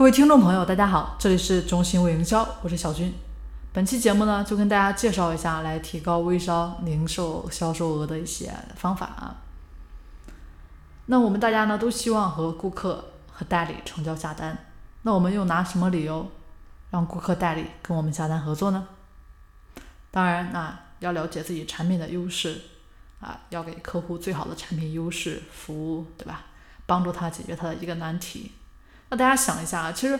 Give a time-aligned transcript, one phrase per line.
[0.00, 3.12] 各位听众朋友，大家好，这里是中心微营销，我是小军。
[3.70, 9.36] 本期节目呢，就跟大家介绍一下来提高微商零售销售额的一些方法啊。
[11.04, 14.56] 那我们大家呢，都希望和顾客和代理成交下单，
[15.02, 16.26] 那我们又拿什么理由
[16.88, 18.88] 让顾客代理跟我们下单合作呢？
[20.10, 22.58] 当然，那要了解自己产品的优势
[23.20, 26.46] 啊，要给客户最好的产品优势服务，对吧？
[26.86, 28.52] 帮助他解决他的一个难题。
[29.10, 30.18] 那大家想一下啊，其实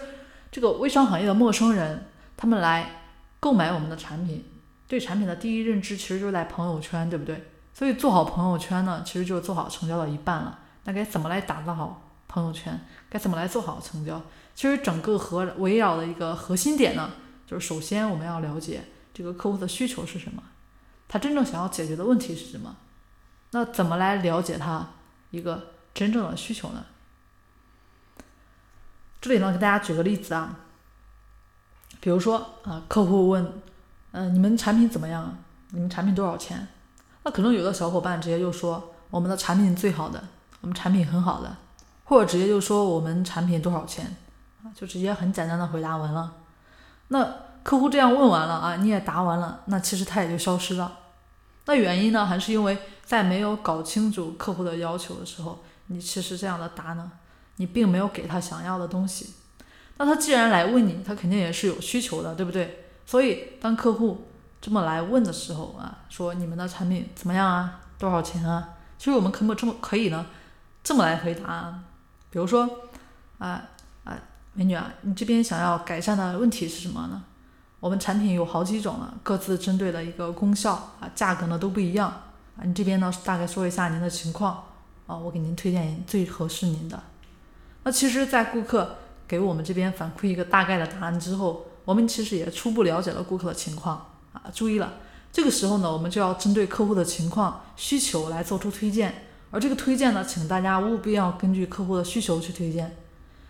[0.53, 2.07] 这个微商行业的陌生人，
[2.37, 3.03] 他们来
[3.41, 4.45] 购买我们的产品，
[4.87, 7.49] 对产品的第一认知其实就是在朋友圈，对不对？
[7.73, 10.59] 所以做好朋友圈呢，其实就是做好成交的一半了。
[10.85, 12.79] 那该怎么来打造好朋友圈？
[13.09, 14.21] 该怎么来做好成交？
[14.55, 17.11] 其实整个核围绕的一个核心点呢，
[17.47, 18.83] 就是首先我们要了解
[19.15, 20.43] 这个客户的需求是什么，
[21.09, 22.77] 他真正想要解决的问题是什么。
[23.53, 24.89] 那怎么来了解他
[25.31, 26.85] 一个真正的需求呢？
[29.21, 30.57] 这里呢，给大家举个例子啊，
[32.01, 33.53] 比如说啊，客户问，
[34.13, 35.37] 嗯，你们产品怎么样？
[35.71, 36.67] 你们产品多少钱？
[37.23, 40.25] 那可能有的小伙伴直接就说，我们的产品最好的，
[40.63, 41.55] 我们产品很好的，
[42.05, 44.17] 或者直接就说我们产品多少钱
[44.65, 46.33] 啊，就直接很简单的回答完了。
[47.09, 47.31] 那
[47.63, 50.99] 客户这样问完了啊，你也答完了，那其实他也就消失了。
[51.67, 57.13] 那原因呢，还是因为在没有搞清楚客户的要求的时候，你其实这样的答呢？
[57.61, 59.35] 你并没有给他想要的东西，
[59.99, 62.87] 那他既然来问你，他肯定也是有需求的，对不对？
[63.05, 64.27] 所以当客户
[64.63, 67.83] 这么来问的时候啊，说你们的产品怎么样啊？
[67.99, 68.67] 多少钱啊？
[68.97, 70.25] 其实我们可不这么可以呢？
[70.83, 71.85] 这么来回答，啊
[72.31, 72.67] 比如说
[73.37, 73.63] 啊
[74.05, 74.17] 啊，
[74.55, 77.23] 美女啊，你这边想要改善的问题是什么呢？
[77.79, 82.09] 我们产品有好几种了，各自针对的一个功效啊，价格呢都不一样
[82.57, 82.65] 啊。
[82.65, 84.65] 你这边呢大概说一下您的情况
[85.07, 86.99] 啊，我给您推荐最合适您的。
[87.91, 88.97] 其实，在顾客
[89.27, 94.43] 给我们这边反馈一个大概的答案之后，我们其实也初步了解了顾客的情况啊。
[94.53, 94.95] 注意了，
[95.33, 102.97] 这个时候呢，我们就要针对客户的情况需求来做出推荐，而这个推荐呢，请大家务必要根据客户的需求去推荐。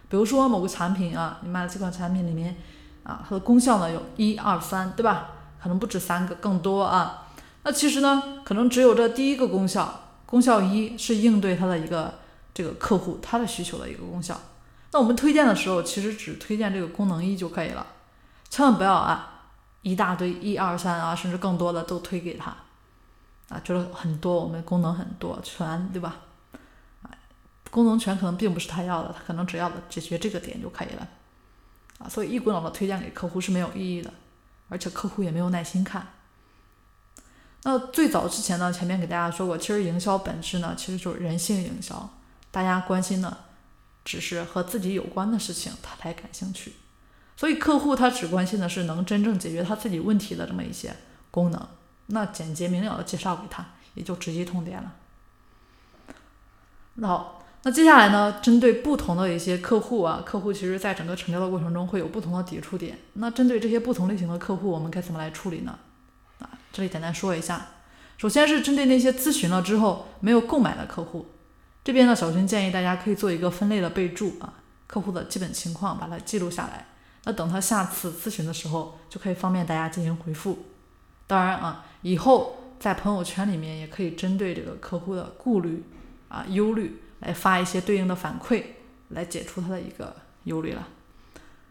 [0.09, 2.57] 比如说某个产品啊，你买的这款产品里面
[3.03, 5.31] 啊，它的功效呢有一二三，对吧？
[5.63, 7.29] 可能不止三个，更多啊。
[7.65, 12.15] 那其实呢，可能只有这第一个功效，功效一是应对它的一个。
[12.53, 14.41] 这个客户他的需求的一个功效，
[14.93, 17.87] 那我们推荐的时候，其实只推荐这个功能一就可以了，
[18.49, 19.45] 千万不要啊
[19.83, 22.55] 一大堆一二三啊，甚至更多的都推给他
[23.49, 26.17] 啊，觉得很多我们功能很多全对吧？
[27.03, 27.11] 啊，
[27.71, 31.09] 功能全可能并不是他要的，他可能只要解决这个点就可以了
[31.99, 34.13] 啊，所以一股脑的推荐给客户是没有意义的，
[34.69, 36.07] 而且客户也没有耐心看。
[37.63, 42.09] 那最早之前呢，前面给大家说过，其实营销本质呢，其实就是人性营销。
[42.51, 43.45] 大家关心的
[44.05, 46.75] 只是和自己有关的事情，他才感兴趣。
[47.37, 50.95] 所以客户他只关心的是能真正解决他自己问题的这么一些
[51.31, 51.69] 功能，
[52.07, 54.93] 那简洁明了的介绍给他，也就直击痛点了。
[56.95, 62.99] 那好，那接下来呢，针对不同的一些客户啊，客户其实在整个成交的过程中会有不同的抵触点。
[63.15, 65.79] 那针对这些不同类型的客户，我们该怎么来处理呢？
[66.41, 67.69] 啊，这里简单说一下，
[68.19, 71.31] 首先是针对那些咨询了之后没有购买的客户。
[71.83, 74.53] 这边呢，小军建议大家可以做一个分类的备注啊，
[74.87, 76.87] 客户的基本情况把它记录下来。
[77.25, 80.67] 那等他下次咨询的时候，就可以方便大家进行回复。
[81.27, 85.85] 当然啊，以后在朋友圈里面也可以针对这个客户的顾虑
[86.29, 88.65] 啊、忧虑来发一些对应的反馈，
[89.09, 90.87] 来解除他的一个忧虑了。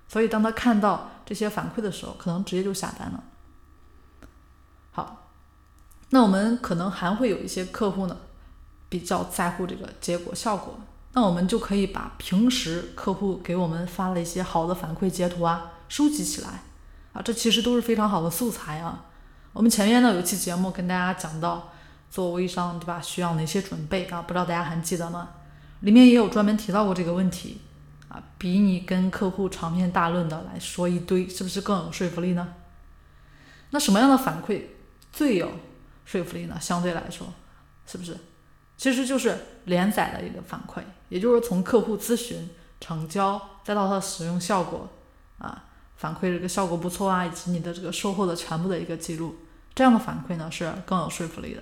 [0.07, 3.23] 所以当他看到这些反馈的时候，可能直接就下单了。
[4.91, 5.29] 好，
[6.09, 8.17] 那我们可能还会有一些客户呢。
[8.89, 10.79] 比较在乎这个结果效果，
[11.13, 16.63] 那我们就可以把平时客户给我们发了一些好的反馈截图啊收集起来
[17.13, 19.05] 啊，这其实都是非常好的素材啊。
[19.53, 21.71] 我们前面呢有一期节目跟大家讲到
[22.09, 24.21] 做微商对吧，需要哪些准备啊？
[24.21, 25.29] 不知道大家还记得吗？
[25.81, 27.61] 里面也有专门提到过这个问题
[28.07, 32.55] 啊，比你跟客户长篇大论的来说一堆，是不是更有说服力呢？
[33.71, 34.63] 那什么样的反馈
[35.11, 35.51] 最有
[36.05, 36.59] 说服力呢？
[36.59, 37.27] 相对来说，
[37.85, 38.17] 是不是？
[38.79, 42.49] 其实就是连载的一个反馈，也就是从客户咨询、
[42.79, 44.87] 成交，再到他使用效果，
[45.37, 45.65] 啊，
[45.97, 49.35] 反馈这个效果不错啊，以及你的这个售后的全部的一个记录，
[49.75, 51.61] 这样的反馈呢是更有说服力的。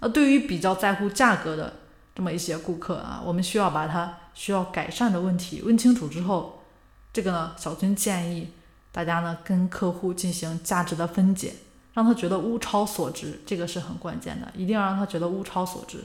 [0.00, 1.72] 那对于比较在乎价格的
[2.12, 6.64] 这么一些顾客啊，我们需要把他需要改善的问题问清楚之后，
[7.12, 8.50] 这个呢，小军建议
[8.90, 11.54] 大家呢跟客户进行价值的分解，
[11.94, 16.02] 让他觉得物超所值，这个是很关键的，一定要让他觉得物超所值。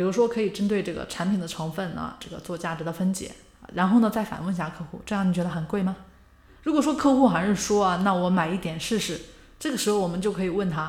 [0.00, 3.30] 比如说可以针对这个产品的成分呢，这个做价值的分解，
[3.74, 5.94] 然后呢再反问一下客户，这样你觉得很贵吗？
[6.62, 9.20] 如果说客户还是说啊，那我买一点试试，
[9.58, 10.84] 这个时候我们就可以问他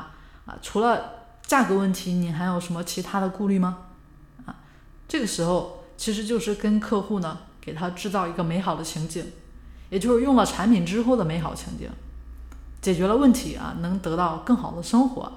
[0.46, 1.12] 啊，除了
[1.42, 3.80] 价格问题，你还有什么其他的顾虑吗？
[4.46, 4.56] 啊，
[5.06, 9.26] 这个时候其实就是跟客户呢，给他制造一个美好的情景，
[9.90, 11.90] 也就是用了产品之后的美好情景，
[12.80, 15.30] 解决了问题啊，能得到更好的生活。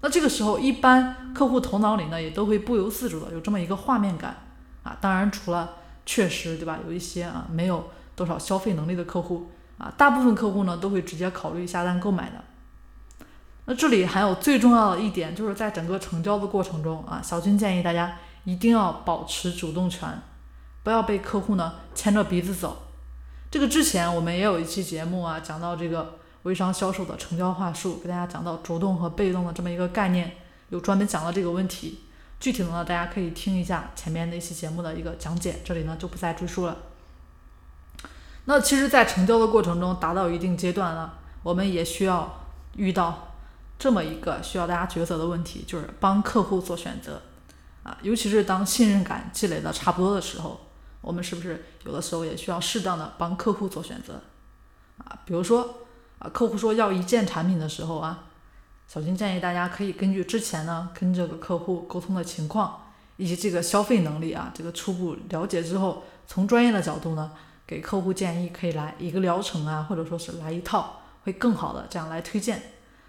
[0.00, 4.36] 那这个时候，一般客户头脑里呢，也都会不由自主的有这么一个画面感
[4.82, 4.96] 啊。
[5.00, 9.50] 当然，除了确实对吧，有一些啊没有多少消费能力的客户。
[9.78, 12.42] 啊，大部分客户呢都会直接考虑下单购买的。
[13.66, 20.22] 那这里还有最重要的一点，就是在整个成交的过程中啊，小军建议大家一定要保持主动权，
[20.82, 22.84] 不要被客户呢牵着鼻子走。
[23.50, 26.14] 这个之前我们也有一期节目啊，讲到这个
[26.46, 30.30] 微商销售的成交话术，给大家讲到主动和被动的这么一个概念，
[30.68, 32.02] 有专门讲了这个问题。
[32.38, 36.76] 具体的呢，大家可以听一下前面那期节目的一个讲解，这里呢就不再赘述了。
[38.44, 42.46] 那其实，在成交的过程中，达到一定阶段了，我们也需要
[42.76, 43.34] 遇到
[43.76, 47.20] 这么一个需要大家抉择的问题，就是帮客户做选择
[47.82, 47.98] 啊。
[48.02, 50.60] 尤其是当信任感积累的差不多的时候，
[51.00, 54.20] 我们是不是有的时候也需要适当的帮客户做选择
[54.98, 55.18] 啊？
[55.24, 55.78] 比如说
[56.18, 58.24] 啊，客户说要一件产品的时候啊，
[58.88, 62.82] 小金建议大家可以根据之前呢跟这个客户沟通的情况
[63.16, 67.32] 以及这个消费能力啊，这个初步了解之后，从专业的角度呢。
[67.68, 72.62] 给客户建议可以来一个疗程啊，或者说是来一套会更好的这样来推荐。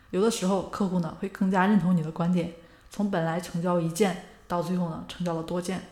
[0.10, 2.54] 有的时候客户呢会更加认同你的观点，
[2.90, 5.84] 从本来成交一件到最后呢成交了多件。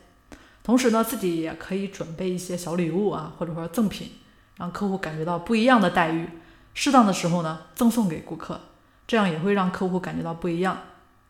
[0.63, 4.13] 同时呢自己也可以准备一些小礼物啊，或者说赠品，
[4.57, 6.27] 让客户感觉到不一样的待遇。
[6.75, 8.61] 适当的时候呢赠送给顾客，
[9.07, 10.77] 这样也会让客户感觉到不一样，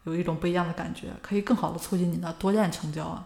[0.04, 3.26] 有一种不一样的感觉，可以更好的促进你的多件成交啊。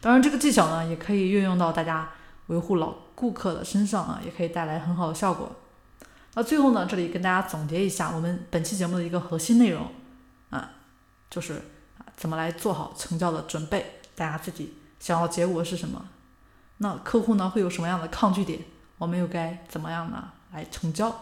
[0.00, 2.10] 当然这个技巧呢也可以运用到大家
[2.48, 2.92] 维护老。
[3.14, 5.48] 顾客的身上啊，也可以带来很好的效果。
[6.34, 9.86] 那最后呢，这里跟大家总结一下我们本期节目的一个核心内容
[10.50, 10.72] 啊，
[11.30, 11.52] 就是
[11.98, 16.04] 啊怎么来做好成交的准备，大家自己想要结果是什么？
[16.78, 18.58] 那客户呢会有什么样的抗拒点？
[18.98, 21.14] 我们又该怎么样呢来成交？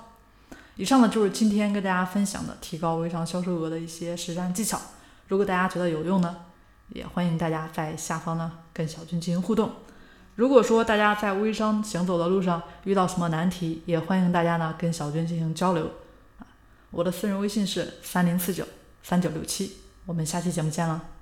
[0.81, 4.81] 以上呢就是今天跟大家分享的提高微商销售额的一些实战技巧。
[5.29, 6.35] 如果大家觉得有用呢，
[6.89, 9.71] 也欢迎大家在下方呢跟小军进行互动。
[10.37, 15.85] 如果说大家在微商行走的路上遇到什么难题，也欢迎大家呢跟小军进行交流
[16.39, 16.49] 啊。
[16.91, 18.65] 我的私人微信是三零四九
[19.03, 21.20] 三九六七，我们下期节目见了。